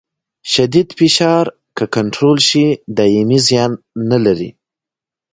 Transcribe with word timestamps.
شدید 0.53 0.89
فشار 0.99 1.45
که 1.77 1.85
کنټرول 1.95 2.37
شي 2.47 2.65
دایمي 2.97 3.39
زیان 3.47 3.71
نه 4.09 4.17
لري. 4.25 4.49